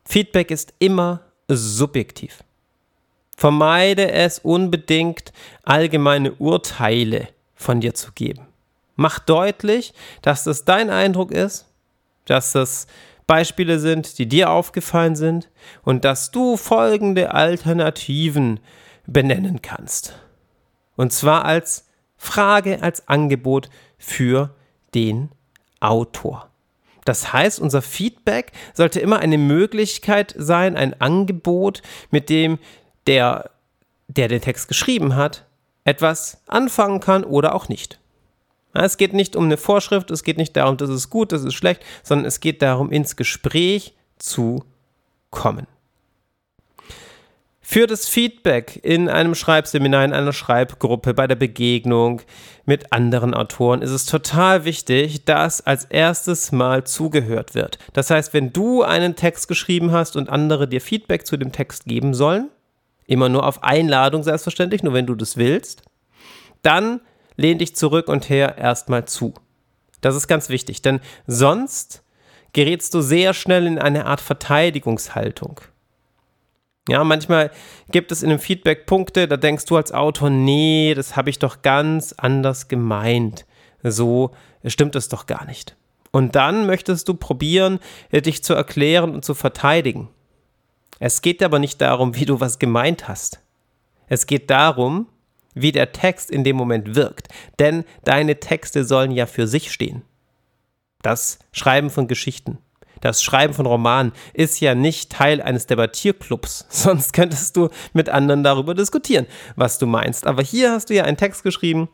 Feedback 0.05 0.51
ist 0.51 0.75
immer 0.79 1.23
subjektiv. 1.49 2.45
Vermeide 3.37 4.11
es 4.13 4.39
unbedingt, 4.39 5.33
allgemeine 5.63 6.33
Urteile 6.35 7.29
von 7.55 7.81
dir 7.81 7.95
zu 7.95 8.13
geben. 8.13 8.47
Mach 8.95 9.19
deutlich, 9.19 9.93
dass 10.23 10.45
das 10.45 10.65
dein 10.65 10.89
Eindruck 10.89 11.33
ist, 11.33 11.67
dass 12.25 12.53
das 12.53 12.87
Beispiele 13.27 13.79
sind, 13.79 14.19
die 14.19 14.29
dir 14.29 14.51
aufgefallen 14.51 15.17
sind 15.17 15.51
und 15.83 16.05
dass 16.05 16.31
du 16.31 16.57
folgende 16.57 17.35
Alternativen 17.35 18.61
benennen 19.07 19.63
kannst. 19.63 20.19
Und 20.97 21.13
zwar 21.13 21.45
als 21.45 21.89
Frage, 22.17 22.83
als 22.83 23.09
Angebot 23.09 23.69
für 23.99 24.55
den 24.95 25.31
Autor. 25.81 26.51
Das 27.05 27.33
heißt, 27.33 27.61
unser 27.61 27.83
Feedback 27.83 28.53
sollte 28.75 29.01
immer 29.01 29.21
eine 29.21 29.39
Möglichkeit 29.39 30.35
sein, 30.37 30.77
ein 30.77 31.01
Angebot, 31.01 31.83
mit 32.11 32.29
dem 32.29 32.59
der, 33.07 33.51
der 34.09 34.29
den 34.29 34.41
Text 34.41 34.67
geschrieben 34.67 35.15
hat, 35.15 35.47
etwas 35.85 36.43
anfangen 36.49 36.99
kann 36.99 37.23
oder 37.23 37.55
auch 37.55 37.69
nicht. 37.69 38.01
Es 38.85 38.97
geht 38.97 39.13
nicht 39.13 39.37
um 39.37 39.45
eine 39.45 39.57
Vorschrift, 39.57 40.11
es 40.11 40.25
geht 40.25 40.37
nicht 40.37 40.57
darum, 40.57 40.77
das 40.77 40.91
ist 40.91 41.11
gut, 41.11 41.33
das 41.33 41.45
ist 41.45 41.55
schlecht, 41.55 41.83
sondern 42.03 42.27
es 42.27 42.41
geht 42.41 42.63
darum, 42.63 42.91
ins 42.91 43.17
Gespräch 43.17 43.95
zu 44.19 44.65
kommen. 45.31 45.67
Für 47.69 47.89
das 47.89 48.07
Feedback 48.07 48.79
in 48.85 49.09
einem 49.09 49.35
Schreibseminar, 49.35 50.05
in 50.05 50.13
einer 50.13 50.33
Schreibgruppe, 50.33 51.15
bei 51.15 51.27
der 51.27 51.35
Begegnung 51.35 52.23
mit 52.65 52.93
anderen 52.93 53.35
Autoren 53.35 53.83
ist 53.83 53.91
es 53.91 54.07
total 54.07 54.65
wichtig, 54.65 55.25
dass 55.25 55.67
als 55.67 55.85
erstes 55.85 56.53
mal 56.53 56.85
zugehört 56.85 57.57
wird. 57.57 57.79
Das 57.93 58.11
heißt, 58.11 58.33
wenn 58.35 58.53
du 58.53 58.85
einen 58.85 59.17
Text 59.17 59.49
geschrieben 59.49 59.91
hast 59.91 60.15
und 60.15 60.31
andere 60.31 60.69
dir 60.69 60.81
Feedback 60.81 61.27
zu 61.27 61.37
dem 61.37 61.51
Text 61.51 61.87
geben 61.87 62.15
sollen, 62.15 62.51
immer 63.05 63.29
nur 63.29 63.45
auf 63.45 63.65
Einladung 63.65 64.23
selbstverständlich, 64.23 64.85
nur 64.85 64.95
wenn 64.95 65.07
du 65.07 65.17
das 65.17 65.37
willst, 65.37 65.83
dann 66.63 67.01
lehn 67.37 67.59
dich 67.59 67.77
zurück 67.77 68.09
und 68.09 68.29
hör 68.29 68.59
erstmal 68.59 69.07
zu. 69.07 69.35
Das 70.01 70.15
ist 70.15 70.29
ganz 70.29 70.49
wichtig, 70.49 70.83
denn 70.83 71.01
sonst 71.27 72.03
gerätst 72.53 72.95
du 72.95 73.01
sehr 73.01 73.35
schnell 73.35 73.67
in 73.67 73.79
eine 73.79 74.07
Art 74.07 74.21
Verteidigungshaltung. 74.21 75.61
Ja, 76.89 77.03
manchmal 77.03 77.51
gibt 77.91 78.13
es 78.13 78.23
in 78.23 78.31
dem 78.31 78.39
Feedback 78.39 78.87
Punkte, 78.87 79.27
da 79.27 79.37
denkst 79.37 79.65
du 79.65 79.77
als 79.77 79.93
Autor, 79.93 80.31
nee, 80.31 80.95
das 80.95 81.17
habe 81.17 81.31
ich 81.31 81.39
doch 81.39 81.63
ganz 81.63 82.15
anders 82.17 82.69
gemeint. 82.69 83.45
So 83.83 84.31
stimmt 84.65 84.95
es 84.95 85.09
doch 85.09 85.27
gar 85.27 85.45
nicht. 85.47 85.77
Und 86.13 86.37
dann 86.37 86.67
möchtest 86.67 87.09
du 87.09 87.15
probieren, 87.15 87.81
dich 88.13 88.45
zu 88.45 88.55
erklären 88.55 89.15
und 89.15 89.25
zu 89.25 89.35
verteidigen. 89.35 90.09
Es 90.99 91.21
geht 91.21 91.43
aber 91.43 91.59
nicht 91.59 91.81
darum, 91.81 92.15
wie 92.15 92.25
du 92.25 92.41
was 92.41 92.59
gemeint 92.59 93.09
hast. 93.09 93.41
Es 94.07 94.27
geht 94.27 94.49
darum, 94.49 95.09
wie 95.57 95.73
der 95.73 95.91
Text 95.91 96.31
in 96.31 96.45
dem 96.45 96.55
Moment 96.55 96.95
wirkt. 96.95 97.27
Denn 97.59 97.85
deine 98.05 98.39
Texte 98.39 98.85
sollen 98.85 99.11
ja 99.11 99.27
für 99.27 99.49
sich 99.49 99.73
stehen. 99.73 100.03
Das 101.03 101.41
Schreiben 101.53 101.91
von 101.91 102.07
Geschichten, 102.07 102.59
das 103.01 103.23
Schreiben 103.23 103.55
von 103.55 103.67
Romanen 103.67 104.13
ist 104.33 104.61
ja 104.61 104.75
nicht 104.75 105.11
Teil 105.11 105.43
eines 105.43 105.67
Debattierclubs, 105.67 106.67
sonst 106.71 107.13
könntest 107.13 107.57
du 107.57 107.69
mit 107.93 108.09
anderen 108.09 108.45
darüber 108.45 108.75
diskutieren, 108.75 109.27
was 109.57 109.79
du 109.79 109.87
meinst. 109.87 110.27
Aber 110.27 110.43
hier 110.43 110.73
hast 110.73 110.91
du 110.91 110.95
ja 110.95 111.05
einen 111.05 111.17
Text 111.17 111.43
geschrieben, 111.43 111.89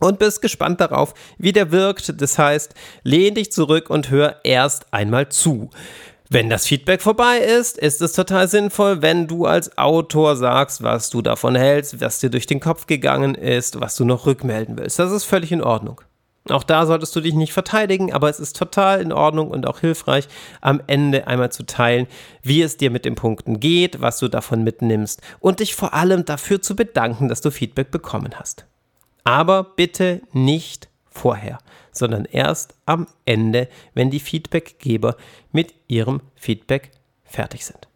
und 0.00 0.18
bist 0.18 0.42
gespannt 0.42 0.80
darauf, 0.80 1.14
wie 1.38 1.52
der 1.52 1.70
wirkt. 1.70 2.20
Das 2.20 2.36
heißt, 2.36 2.74
lehn 3.04 3.36
dich 3.36 3.52
zurück 3.52 3.88
und 3.88 4.10
hör 4.10 4.40
erst 4.42 4.92
einmal 4.92 5.28
zu. 5.28 5.70
Wenn 6.32 6.48
das 6.48 6.66
Feedback 6.66 7.02
vorbei 7.02 7.40
ist, 7.40 7.76
ist 7.76 8.00
es 8.00 8.14
total 8.14 8.48
sinnvoll, 8.48 9.02
wenn 9.02 9.26
du 9.26 9.44
als 9.44 9.76
Autor 9.76 10.34
sagst, 10.34 10.82
was 10.82 11.10
du 11.10 11.20
davon 11.20 11.54
hältst, 11.54 12.00
was 12.00 12.20
dir 12.20 12.30
durch 12.30 12.46
den 12.46 12.58
Kopf 12.58 12.86
gegangen 12.86 13.34
ist, 13.34 13.82
was 13.82 13.96
du 13.96 14.06
noch 14.06 14.24
rückmelden 14.24 14.78
willst. 14.78 14.98
Das 14.98 15.12
ist 15.12 15.24
völlig 15.24 15.52
in 15.52 15.62
Ordnung. 15.62 16.00
Auch 16.48 16.62
da 16.62 16.86
solltest 16.86 17.14
du 17.14 17.20
dich 17.20 17.34
nicht 17.34 17.52
verteidigen, 17.52 18.14
aber 18.14 18.30
es 18.30 18.40
ist 18.40 18.56
total 18.56 19.02
in 19.02 19.12
Ordnung 19.12 19.50
und 19.50 19.66
auch 19.66 19.80
hilfreich, 19.80 20.26
am 20.62 20.80
Ende 20.86 21.26
einmal 21.26 21.52
zu 21.52 21.64
teilen, 21.64 22.06
wie 22.42 22.62
es 22.62 22.78
dir 22.78 22.90
mit 22.90 23.04
den 23.04 23.14
Punkten 23.14 23.60
geht, 23.60 24.00
was 24.00 24.18
du 24.18 24.28
davon 24.28 24.64
mitnimmst 24.64 25.20
und 25.38 25.60
dich 25.60 25.74
vor 25.74 25.92
allem 25.92 26.24
dafür 26.24 26.62
zu 26.62 26.74
bedanken, 26.74 27.28
dass 27.28 27.42
du 27.42 27.50
Feedback 27.50 27.90
bekommen 27.90 28.30
hast. 28.38 28.64
Aber 29.24 29.64
bitte 29.64 30.22
nicht 30.32 30.88
vorher 31.10 31.58
sondern 31.92 32.24
erst 32.24 32.74
am 32.86 33.06
Ende, 33.24 33.68
wenn 33.94 34.10
die 34.10 34.20
Feedbackgeber 34.20 35.16
mit 35.52 35.74
ihrem 35.88 36.20
Feedback 36.34 36.90
fertig 37.24 37.64
sind. 37.64 37.88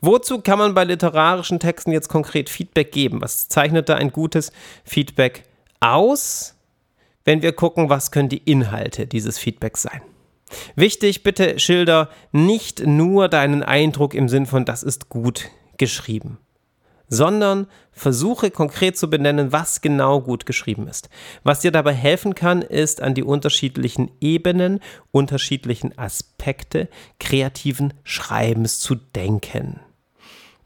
Wozu 0.00 0.40
kann 0.40 0.58
man 0.58 0.74
bei 0.74 0.84
literarischen 0.84 1.58
Texten 1.58 1.92
jetzt 1.92 2.08
konkret 2.08 2.48
Feedback 2.48 2.92
geben? 2.92 3.20
Was 3.20 3.48
zeichnet 3.48 3.88
da 3.88 3.96
ein 3.96 4.12
gutes 4.12 4.52
Feedback 4.84 5.44
aus, 5.80 6.54
wenn 7.24 7.42
wir 7.42 7.52
gucken, 7.52 7.88
was 7.90 8.10
können 8.10 8.28
die 8.28 8.38
Inhalte 8.50 9.06
dieses 9.06 9.38
Feedbacks 9.38 9.82
sein? 9.82 10.02
Wichtig, 10.76 11.22
bitte 11.22 11.58
schilder 11.58 12.08
nicht 12.30 12.86
nur 12.86 13.28
deinen 13.28 13.62
Eindruck 13.62 14.14
im 14.14 14.28
Sinn 14.28 14.46
von, 14.46 14.64
das 14.64 14.82
ist 14.82 15.08
gut 15.08 15.46
geschrieben, 15.76 16.38
sondern 17.08 17.66
versuche 17.92 18.50
konkret 18.50 18.96
zu 18.96 19.08
benennen, 19.08 19.52
was 19.52 19.80
genau 19.80 20.20
gut 20.20 20.46
geschrieben 20.46 20.86
ist. 20.88 21.08
Was 21.42 21.60
dir 21.60 21.70
dabei 21.70 21.94
helfen 21.94 22.34
kann, 22.34 22.62
ist 22.62 23.00
an 23.00 23.14
die 23.14 23.22
unterschiedlichen 23.24 24.10
Ebenen, 24.20 24.80
unterschiedlichen 25.12 25.96
Aspekte 25.98 26.88
kreativen 27.18 27.94
Schreibens 28.04 28.80
zu 28.80 28.94
denken. 28.94 29.80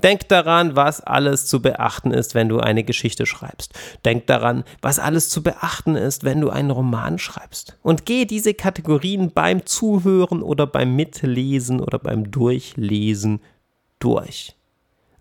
Denk 0.02 0.28
daran, 0.28 0.76
was 0.76 1.00
alles 1.00 1.47
zu 1.47 1.61
beachten 1.61 2.12
ist, 2.12 2.35
wenn 2.35 2.49
du 2.49 2.59
eine 2.59 2.85
Geschichte 2.85 3.26
schreibst. 3.26 3.75
Denk 4.04 4.26
daran, 4.26 4.64
was 4.80 4.99
alles 4.99 5.28
zu 5.28 5.42
beachten 5.42 5.94
ist, 5.94 6.25
wenn 6.25 6.40
du 6.40 6.50
einen 6.50 6.70
Roman 6.70 7.18
schreibst. 7.18 7.76
Und 7.82 8.06
geh 8.06 8.25
diese 8.25 8.54
Kategorien 8.54 9.30
beim 9.32 9.66
Zuhören 9.66 10.42
oder 10.42 10.66
beim 10.66 10.97
Mitlesen 10.97 11.80
oder 11.80 11.99
beim 11.99 12.30
Durchlesen 12.30 13.40
durch. 13.99 14.56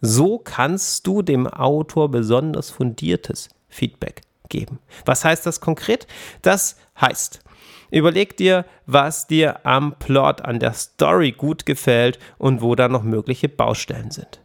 So 0.02 0.38
kannst 0.38 1.06
du 1.08 1.22
dem 1.22 1.48
Autor 1.48 2.10
besonders 2.10 2.70
fundiertes 2.70 3.50
Feedback 3.68 4.22
geben. 4.50 4.80
Was 5.06 5.24
heißt 5.24 5.46
das 5.46 5.62
konkret? 5.62 6.08
Das 6.42 6.78
heißt, 7.00 7.42
überleg 7.92 8.36
dir, 8.38 8.66
was 8.86 9.28
dir 9.28 9.66
am 9.66 9.98
Plot, 10.00 10.42
an 10.42 10.60
der 10.60 10.74
Story 10.74 11.32
gut 11.32 11.66
gefällt 11.66 12.20
und 12.38 12.62
wo 12.62 12.76
da 12.76 12.88
noch 12.88 13.04
mögliche 13.04 13.50
Baustellen 13.50 14.12
sind. 14.12 14.42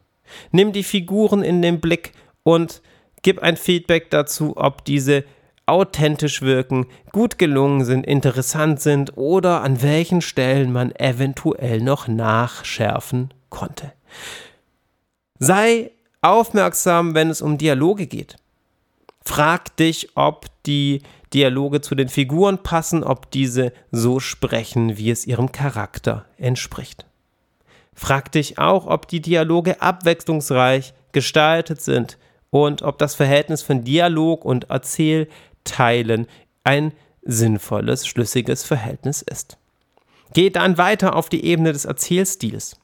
Nimm 0.51 0.71
die 0.71 0.83
Figuren 0.83 1.43
in 1.43 1.61
den 1.61 1.79
Blick 1.79 2.13
und 2.43 2.81
gib 3.21 3.39
ein 3.41 3.57
Feedback 3.57 4.09
dazu, 4.11 4.55
ob 4.57 4.85
diese 4.85 5.23
authentisch 5.65 6.41
wirken, 6.41 6.85
gut 7.11 7.39
gelungen 7.39 7.85
sind, 7.85 8.05
interessant 8.05 8.79
sind 8.81 9.17
oder 9.17 9.61
an 9.61 9.81
welchen 9.81 10.21
Stellen 10.21 10.71
man 10.71 10.93
eventuell 10.95 11.81
noch 11.81 12.07
nachschärfen 12.07 13.33
konnte. 13.49 13.91
Sei 15.39 15.91
aufmerksam, 16.21 17.13
wenn 17.13 17.29
es 17.29 17.41
um 17.41 17.57
Dialoge 17.57 18.07
geht. 18.07 18.37
Frag 19.23 19.75
dich, 19.77 20.09
ob 20.15 20.45
die 20.65 21.01
Dialoge 21.33 21.81
zu 21.81 21.95
den 21.95 22.09
Figuren 22.09 22.61
passen, 22.63 23.03
ob 23.03 23.31
diese 23.31 23.73
so 23.91 24.19
sprechen, 24.19 24.97
wie 24.97 25.11
es 25.11 25.25
ihrem 25.25 25.51
Charakter 25.51 26.25
entspricht. 26.37 27.05
Frag 27.93 28.31
dich 28.31 28.59
auch, 28.59 28.87
ob 28.87 29.07
die 29.07 29.21
Dialoge 29.21 29.81
abwechslungsreich 29.81 30.93
gestaltet 31.11 31.81
sind 31.81 32.17
und 32.49 32.83
ob 32.83 32.99
das 32.99 33.15
Verhältnis 33.15 33.61
von 33.61 33.83
Dialog 33.83 34.45
und 34.45 34.69
Erzählteilen 34.69 36.27
ein 36.63 36.91
sinnvolles, 37.23 38.05
schlüssiges 38.05 38.63
Verhältnis 38.63 39.21
ist. 39.21 39.57
Geh 40.33 40.49
dann 40.49 40.77
weiter 40.77 41.15
auf 41.15 41.29
die 41.29 41.45
Ebene 41.45 41.73
des 41.73 41.85
Erzählstils. 41.85 42.77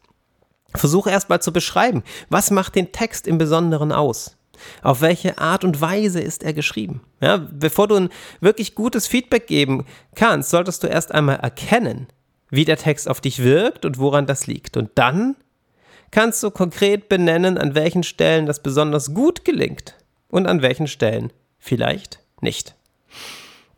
Versuche 0.75 1.09
erstmal 1.09 1.41
zu 1.41 1.51
beschreiben, 1.51 2.03
was 2.29 2.51
macht 2.51 2.75
den 2.75 2.91
Text 2.91 3.27
im 3.27 3.37
Besonderen 3.37 3.91
aus? 3.91 4.37
Auf 4.81 5.01
welche 5.01 5.37
Art 5.37 5.63
und 5.63 5.81
Weise 5.81 6.19
ist 6.19 6.43
er 6.43 6.53
geschrieben? 6.53 7.01
Ja, 7.19 7.37
bevor 7.37 7.87
du 7.87 7.95
ein 7.95 8.09
wirklich 8.39 8.75
gutes 8.75 9.07
Feedback 9.07 9.47
geben 9.47 9.85
kannst, 10.15 10.49
solltest 10.49 10.83
du 10.83 10.87
erst 10.87 11.13
einmal 11.13 11.37
erkennen, 11.37 12.07
wie 12.49 12.65
der 12.65 12.77
Text 12.77 13.09
auf 13.09 13.21
dich 13.21 13.43
wirkt 13.43 13.85
und 13.85 13.97
woran 13.97 14.27
das 14.27 14.47
liegt. 14.47 14.77
Und 14.77 14.91
dann 14.95 15.35
kannst 16.11 16.43
du 16.43 16.51
konkret 16.51 17.09
benennen, 17.09 17.57
an 17.57 17.75
welchen 17.75 18.03
Stellen 18.03 18.45
das 18.45 18.61
besonders 18.61 19.13
gut 19.13 19.45
gelingt 19.45 19.95
und 20.27 20.47
an 20.47 20.61
welchen 20.61 20.87
Stellen 20.87 21.31
vielleicht 21.57 22.19
nicht. 22.41 22.75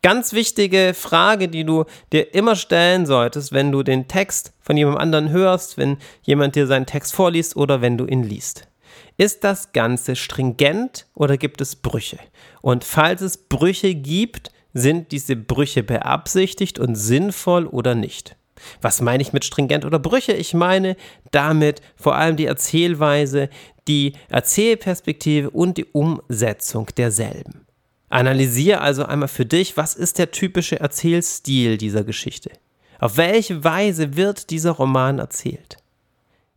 Ganz 0.03 0.33
wichtige 0.33 0.93
Frage, 0.93 1.48
die 1.48 1.63
du 1.63 1.86
dir 2.12 2.36
immer 2.36 2.57
stellen 2.57 3.05
solltest, 3.05 3.53
wenn 3.53 3.72
du 3.72 3.83
den 3.83 4.10
Text 4.10 4.51
von 4.60 4.75
jemand 4.75 5.00
anderen 5.00 5.29
hörst, 5.29 5.77
wenn 5.77 5.98
jemand 6.24 6.57
dir 6.57 6.67
seinen 6.67 6.86
Text 6.86 7.15
vorliest 7.15 7.55
oder 7.55 7.81
wenn 7.81 7.98
du 7.98 8.05
ihn 8.05 8.22
liest. 8.22 8.67
Ist 9.15 9.45
das 9.45 9.72
Ganze 9.72 10.17
stringent 10.17 11.07
oder 11.15 11.38
gibt 11.38 11.62
es 11.62 11.77
Brüche? 11.77 12.20
Und 12.61 12.83
falls 12.83 13.22
es 13.22 13.37
Brüche 13.37 13.96
gibt, 13.96 14.51
sind 14.74 15.13
diese 15.13 15.37
Brüche 15.37 15.83
beabsichtigt 15.83 16.79
und 16.79 16.96
sinnvoll 16.96 17.66
oder 17.66 17.96
nicht? 17.96 18.35
Was 18.81 19.00
meine 19.00 19.24
ich 19.24 19.31
mit 19.31 19.46
stringent 19.46 19.85
oder 19.85 20.00
Brüche? 20.00 20.33
Ich 20.33 20.53
meine 20.53 20.98
damit 21.31 21.81
vor 21.96 22.16
allem 22.16 22.35
die 22.35 22.46
Erzählweise, 22.46 23.50
die 23.87 24.13
Erzählperspektive 24.27 25.50
und 25.50 25.77
die 25.77 25.85
Umsetzung 25.85 26.87
derselben. 26.98 27.66
Analysiere 28.14 28.80
also 28.80 29.06
einmal 29.06 29.28
für 29.28 29.46
dich, 29.46 29.76
was 29.76 29.96
ist 29.96 30.20
der 30.20 30.30
typische 30.30 30.80
Erzählstil 30.80 31.80
dieser 31.80 32.04
Geschichte? 32.04 32.52
Auf 33.00 33.18
welche 33.18 33.64
Weise 33.64 34.16
wird 34.16 34.52
dieser 34.52 34.72
Roman 34.72 35.18
erzählt? 35.18 35.78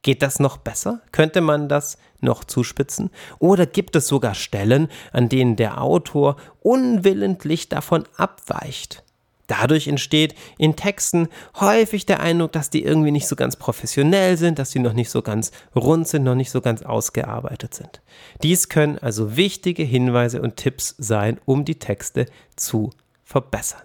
Geht 0.03 0.21
das 0.21 0.39
noch 0.39 0.59
besser? 0.59 1.01
Könnte 1.13 1.41
man 1.41 1.71
das 1.71 1.97
noch 2.21 2.45
zuspitzen? 2.45 3.11
Oder 3.39 3.65
gibt 3.65 3.97
es 3.97 4.07
sogar 4.07 4.35
Stellen, 4.35 4.89
an 5.13 5.31
denen 5.31 5.57
der 5.57 5.81
Autor 5.81 6.37
unwillentlich 6.61 7.71
davon 7.71 8.05
abweicht? 8.19 9.03
Dadurch 9.47 9.87
entsteht 9.89 10.35
in 10.59 10.77
Texten 10.77 11.29
häufig 11.61 12.07
der 12.07 12.21
Eindruck, 12.21 12.53
dass 12.53 12.71
die 12.71 12.83
irgendwie 12.83 13.11
nicht 13.11 13.29
so 13.29 13.37
ganz 13.37 13.57
professionell 13.57 14.37
sind, 14.37 14.59
dass 14.59 14.71
sie 14.71 14.81
noch 14.81 14.93
nicht 14.93 15.11
so 15.11 15.23
ganz 15.23 15.53
rund 15.75 16.09
sind, 16.09 16.25
noch 16.25 16.35
nicht 16.35 16.51
so 16.51 16.61
ganz 16.61 16.83
ausgearbeitet 16.83 17.75
sind. 17.75 18.01
Dies 18.43 18.69
können 18.69 18.99
also 18.99 19.37
wichtige 19.37 19.85
Hinweise 19.85 20.43
und 20.43 20.57
Tipps 20.57 20.95
sein, 20.99 21.39
um 21.45 21.65
die 21.65 21.79
Texte 21.79 22.27
zu 22.57 22.91
verbessern. 23.25 23.83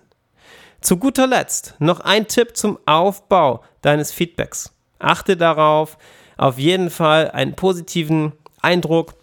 Zu 0.81 0.97
guter 0.97 1.27
Letzt 1.27 1.75
noch 1.77 1.99
ein 1.99 2.27
Tipp 2.27 2.57
zum 2.57 2.79
Aufbau 2.85 3.63
deines 3.81 4.11
Feedbacks. 4.11 4.73
Achte 4.97 5.37
darauf, 5.37 5.97
auf 6.37 6.57
jeden 6.57 6.89
Fall 6.89 7.29
einen 7.31 7.55
positiven 7.55 8.33
Eindruck 8.61 9.13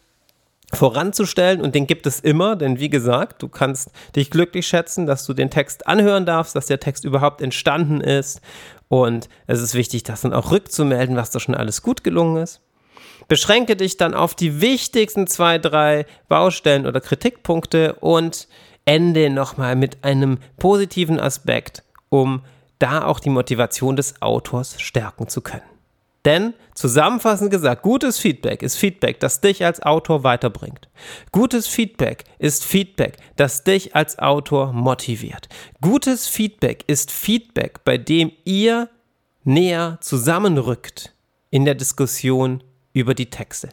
voranzustellen 0.72 1.60
und 1.60 1.74
den 1.74 1.86
gibt 1.86 2.06
es 2.06 2.20
immer, 2.20 2.54
denn 2.54 2.78
wie 2.78 2.90
gesagt, 2.90 3.42
du 3.42 3.48
kannst 3.48 3.90
dich 4.16 4.30
glücklich 4.30 4.66
schätzen, 4.66 5.06
dass 5.06 5.24
du 5.24 5.32
den 5.32 5.50
Text 5.50 5.86
anhören 5.86 6.26
darfst, 6.26 6.54
dass 6.54 6.66
der 6.66 6.80
Text 6.80 7.04
überhaupt 7.04 7.40
entstanden 7.40 8.00
ist 8.00 8.40
und 8.88 9.28
es 9.46 9.60
ist 9.60 9.74
wichtig, 9.74 10.02
das 10.02 10.22
dann 10.22 10.32
auch 10.32 10.50
rückzumelden, 10.50 11.16
was 11.16 11.30
da 11.30 11.40
schon 11.40 11.54
alles 11.54 11.82
gut 11.82 12.04
gelungen 12.04 12.42
ist. 12.42 12.60
Beschränke 13.28 13.76
dich 13.76 13.96
dann 13.96 14.14
auf 14.14 14.34
die 14.34 14.60
wichtigsten 14.60 15.26
zwei, 15.26 15.58
drei 15.58 16.06
Baustellen 16.28 16.86
oder 16.86 17.00
Kritikpunkte 17.00 17.94
und 17.94 18.48
ende 18.84 19.28
nochmal 19.28 19.76
mit 19.76 20.02
einem 20.02 20.38
positiven 20.56 21.20
Aspekt, 21.20 21.82
um 22.08 22.42
da 22.78 23.04
auch 23.04 23.20
die 23.20 23.30
Motivation 23.30 23.96
des 23.96 24.22
Autors 24.22 24.80
stärken 24.80 25.28
zu 25.28 25.42
können. 25.42 25.77
Denn 26.28 26.52
zusammenfassend 26.74 27.50
gesagt, 27.50 27.80
gutes 27.80 28.18
Feedback 28.18 28.62
ist 28.62 28.76
Feedback, 28.76 29.18
das 29.18 29.40
dich 29.40 29.64
als 29.64 29.80
Autor 29.80 30.24
weiterbringt. 30.24 30.90
Gutes 31.32 31.66
Feedback 31.66 32.24
ist 32.38 32.66
Feedback, 32.66 33.16
das 33.36 33.64
dich 33.64 33.96
als 33.96 34.18
Autor 34.18 34.74
motiviert. 34.74 35.48
Gutes 35.80 36.28
Feedback 36.28 36.84
ist 36.86 37.10
Feedback, 37.10 37.82
bei 37.82 37.96
dem 37.96 38.30
ihr 38.44 38.90
näher 39.44 39.96
zusammenrückt 40.02 41.14
in 41.48 41.64
der 41.64 41.74
Diskussion 41.74 42.62
über 42.92 43.14
die 43.14 43.30
Texte. 43.30 43.70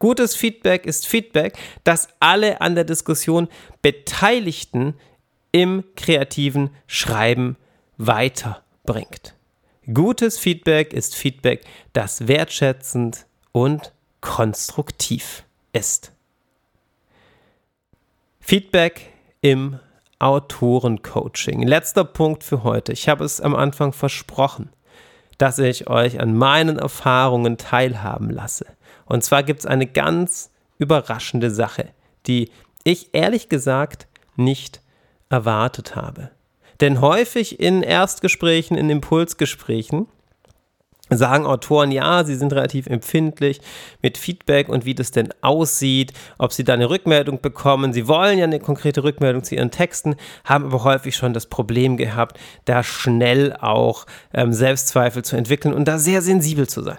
Gutes 0.00 0.34
Feedback 0.34 0.86
ist 0.86 1.06
Feedback, 1.06 1.56
das 1.84 2.08
alle 2.18 2.60
an 2.60 2.74
der 2.74 2.82
Diskussion 2.82 3.46
Beteiligten 3.80 4.94
im 5.52 5.84
kreativen 5.94 6.70
Schreiben 6.88 7.56
weiterbringt. 7.96 9.34
Gutes 9.94 10.38
Feedback 10.38 10.92
ist 10.92 11.16
Feedback, 11.16 11.64
das 11.92 12.28
wertschätzend 12.28 13.26
und 13.52 13.92
konstruktiv 14.20 15.44
ist. 15.72 16.12
Feedback 18.40 19.12
im 19.40 19.80
Autorencoaching. 20.18 21.62
Letzter 21.62 22.04
Punkt 22.04 22.44
für 22.44 22.62
heute. 22.62 22.92
Ich 22.92 23.08
habe 23.08 23.24
es 23.24 23.40
am 23.40 23.56
Anfang 23.56 23.92
versprochen, 23.92 24.68
dass 25.38 25.58
ich 25.58 25.88
euch 25.88 26.20
an 26.20 26.36
meinen 26.36 26.78
Erfahrungen 26.78 27.56
teilhaben 27.56 28.28
lasse. 28.28 28.66
Und 29.06 29.24
zwar 29.24 29.42
gibt 29.42 29.60
es 29.60 29.66
eine 29.66 29.86
ganz 29.86 30.50
überraschende 30.78 31.50
Sache, 31.50 31.88
die 32.26 32.50
ich 32.84 33.14
ehrlich 33.14 33.48
gesagt 33.48 34.06
nicht 34.36 34.82
erwartet 35.30 35.96
habe. 35.96 36.30
Denn 36.80 37.00
häufig 37.00 37.60
in 37.60 37.82
Erstgesprächen, 37.82 38.76
in 38.76 38.88
Impulsgesprächen, 38.88 40.06
sagen 41.10 41.44
Autoren, 41.44 41.90
ja, 41.90 42.24
sie 42.24 42.36
sind 42.36 42.52
relativ 42.52 42.86
empfindlich 42.86 43.60
mit 44.00 44.16
Feedback 44.16 44.68
und 44.68 44.84
wie 44.84 44.94
das 44.94 45.10
denn 45.10 45.30
aussieht, 45.40 46.12
ob 46.38 46.52
sie 46.52 46.64
da 46.64 46.74
eine 46.74 46.88
Rückmeldung 46.88 47.40
bekommen. 47.40 47.92
Sie 47.92 48.06
wollen 48.06 48.38
ja 48.38 48.44
eine 48.44 48.60
konkrete 48.60 49.02
Rückmeldung 49.02 49.42
zu 49.42 49.56
ihren 49.56 49.70
Texten, 49.70 50.16
haben 50.44 50.66
aber 50.66 50.84
häufig 50.84 51.16
schon 51.16 51.32
das 51.32 51.46
Problem 51.46 51.96
gehabt, 51.96 52.38
da 52.64 52.82
schnell 52.82 53.56
auch 53.60 54.06
ähm, 54.32 54.52
Selbstzweifel 54.52 55.24
zu 55.24 55.36
entwickeln 55.36 55.74
und 55.74 55.86
da 55.86 55.98
sehr 55.98 56.22
sensibel 56.22 56.68
zu 56.68 56.82
sein. 56.82 56.98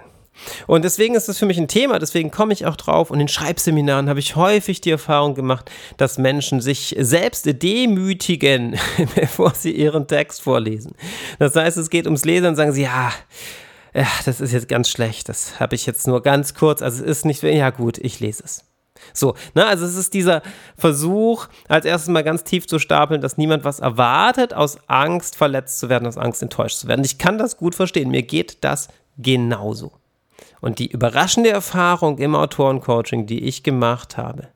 Und 0.68 0.84
deswegen 0.86 1.16
ist 1.16 1.30
es 1.30 1.38
für 1.38 1.46
mich 1.46 1.58
ein 1.58 1.68
Thema, 1.68 2.00
deswegen 2.00 2.32
komme 2.32 2.54
ich 2.54 2.66
auch 2.66 2.76
drauf. 2.76 3.12
Und 3.12 3.20
in 3.20 3.28
Schreibseminaren 3.28 4.10
habe 4.10 4.20
ich 4.20 4.36
häufig 4.36 4.82
die 4.82 4.92
Erfahrung 4.92 5.36
gemacht, 5.36 5.70
dass 5.98 6.18
Menschen 6.18 6.62
sich 6.62 6.96
selbst 7.00 7.46
demütigen, 7.62 8.78
bevor 9.16 9.54
sie 9.54 9.72
ihren 9.72 10.08
Text 10.08 10.42
vorlesen. 10.42 10.94
Das 11.40 11.56
heißt, 11.56 11.78
es 11.78 11.90
geht 11.90 12.06
ums 12.06 12.26
Lesen 12.26 12.48
und 12.48 12.56
sagen 12.56 12.72
sie, 12.72 12.84
ja, 12.84 13.12
ja, 13.94 14.08
das 14.26 14.40
ist 14.40 14.54
jetzt 14.54 14.70
ganz 14.70 14.90
schlecht, 14.90 15.28
das 15.28 15.60
habe 15.60 15.76
ich 15.76 15.86
jetzt 15.86 16.08
nur 16.08 16.22
ganz 16.22 16.54
kurz, 16.54 16.82
also 16.82 17.04
es 17.04 17.18
ist 17.18 17.26
nicht, 17.26 17.44
ja 17.44 17.72
gut, 17.72 17.98
ich 17.98 18.22
lese 18.22 18.44
es. 18.46 18.64
So, 19.14 19.36
ne, 19.54 19.66
also 19.66 19.86
es 19.86 19.96
ist 19.96 20.14
dieser 20.14 20.42
Versuch, 20.78 21.48
als 21.68 21.86
erstes 21.86 22.10
mal 22.10 22.24
ganz 22.24 22.44
tief 22.44 22.68
zu 22.68 22.80
stapeln, 22.80 23.20
dass 23.20 23.38
niemand 23.38 23.64
was 23.64 23.80
erwartet, 23.80 24.54
aus 24.54 24.78
Angst 24.88 25.36
verletzt 25.36 25.80
zu 25.80 25.90
werden, 25.90 26.08
aus 26.08 26.18
Angst 26.18 26.42
enttäuscht 26.42 26.78
zu 26.78 26.88
werden. 26.88 27.04
Ich 27.04 27.18
kann 27.18 27.38
das 27.38 27.58
gut 27.58 27.76
verstehen, 27.76 28.10
mir 28.10 28.24
geht 28.24 28.64
das 28.64 28.88
genauso. 29.18 30.01
Und 30.62 30.80
die 30.80 30.92
überraschende 30.92 31.50
Erfahrung 31.50 32.20
im 32.20 32.36
Autorencoaching, 32.36 33.26
die 33.26 33.44
ich 33.44 33.64
gemacht 33.64 34.18
habe, 34.18 34.48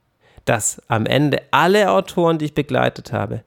dass 0.45 0.81
am 0.87 1.05
Ende 1.05 1.41
alle 1.51 1.91
Autoren, 1.91 2.37
die 2.37 2.45
ich 2.45 2.53
begleitet 2.53 3.11
habe, 3.11 3.43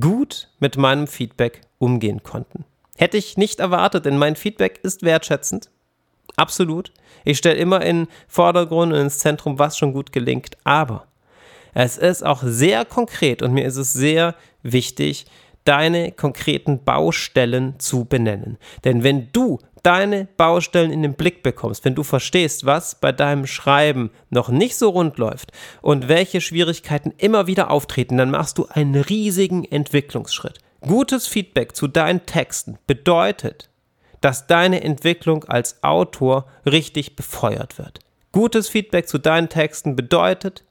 gut 0.00 0.48
mit 0.60 0.76
meinem 0.76 1.06
Feedback 1.06 1.62
umgehen 1.78 2.22
konnten. 2.22 2.64
Hätte 2.96 3.16
ich 3.16 3.36
nicht 3.36 3.60
erwartet, 3.60 4.06
denn 4.06 4.16
mein 4.16 4.36
Feedback 4.36 4.80
ist 4.82 5.02
wertschätzend. 5.02 5.68
Absolut. 6.36 6.92
Ich 7.24 7.38
stelle 7.38 7.56
immer 7.56 7.82
in 7.82 8.08
Vordergrund 8.28 8.92
und 8.92 8.98
ins 8.98 9.18
Zentrum, 9.18 9.58
was 9.58 9.76
schon 9.76 9.92
gut 9.92 10.12
gelingt. 10.12 10.56
Aber 10.64 11.06
es 11.74 11.98
ist 11.98 12.24
auch 12.24 12.42
sehr 12.42 12.84
konkret 12.84 13.42
und 13.42 13.52
mir 13.52 13.66
ist 13.66 13.76
es 13.76 13.92
sehr 13.92 14.34
wichtig, 14.62 15.26
deine 15.64 16.12
konkreten 16.12 16.84
Baustellen 16.84 17.78
zu 17.78 18.04
benennen. 18.04 18.56
Denn 18.84 19.02
wenn 19.02 19.30
du 19.32 19.58
deine 19.86 20.26
Baustellen 20.36 20.90
in 20.90 21.02
den 21.02 21.14
Blick 21.14 21.44
bekommst, 21.44 21.84
wenn 21.84 21.94
du 21.94 22.02
verstehst, 22.02 22.66
was 22.66 22.96
bei 22.96 23.12
deinem 23.12 23.46
Schreiben 23.46 24.10
noch 24.30 24.48
nicht 24.48 24.76
so 24.76 24.90
rund 24.90 25.16
läuft 25.16 25.52
und 25.80 26.08
welche 26.08 26.40
Schwierigkeiten 26.40 27.14
immer 27.18 27.46
wieder 27.46 27.70
auftreten, 27.70 28.16
dann 28.16 28.32
machst 28.32 28.58
du 28.58 28.66
einen 28.66 28.96
riesigen 28.96 29.64
Entwicklungsschritt. 29.64 30.58
Gutes 30.80 31.28
Feedback 31.28 31.76
zu 31.76 31.86
deinen 31.86 32.26
Texten 32.26 32.78
bedeutet, 32.88 33.70
dass 34.20 34.48
deine 34.48 34.82
Entwicklung 34.82 35.44
als 35.44 35.84
Autor 35.84 36.46
richtig 36.64 37.14
befeuert 37.14 37.78
wird. 37.78 38.00
Gutes 38.32 38.68
Feedback 38.68 39.08
zu 39.08 39.18
deinen 39.18 39.48
Texten 39.48 39.94
bedeutet, 39.94 40.64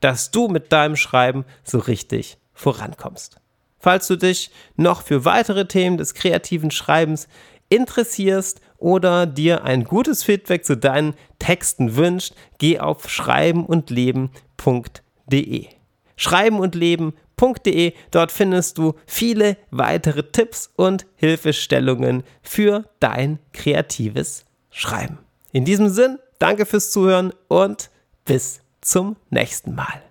dass 0.00 0.32
du 0.32 0.48
mit 0.48 0.72
deinem 0.72 0.96
Schreiben 0.96 1.44
so 1.62 1.78
richtig 1.78 2.36
vorankommst. 2.52 3.40
Falls 3.78 4.08
du 4.08 4.16
dich 4.16 4.50
noch 4.74 5.02
für 5.02 5.24
weitere 5.24 5.68
Themen 5.68 5.98
des 5.98 6.14
kreativen 6.14 6.72
Schreibens 6.72 7.28
interessierst 7.68 8.60
oder 8.78 9.26
dir 9.26 9.64
ein 9.64 9.84
gutes 9.84 10.24
Feedback 10.24 10.64
zu 10.64 10.76
deinen 10.76 11.14
Texten 11.38 11.96
wünscht, 11.96 12.34
geh 12.58 12.78
auf 12.78 13.08
schreibenundleben.de. 13.08 15.66
Schreibenundleben.de, 16.16 17.92
dort 18.10 18.32
findest 18.32 18.78
du 18.78 18.94
viele 19.06 19.56
weitere 19.70 20.24
Tipps 20.24 20.70
und 20.76 21.06
Hilfestellungen 21.16 22.22
für 22.42 22.84
dein 23.00 23.38
kreatives 23.52 24.44
Schreiben. 24.70 25.18
In 25.52 25.64
diesem 25.64 25.88
Sinn, 25.88 26.18
danke 26.38 26.66
fürs 26.66 26.90
Zuhören 26.90 27.32
und 27.48 27.90
bis 28.24 28.60
zum 28.80 29.16
nächsten 29.30 29.74
Mal. 29.74 30.05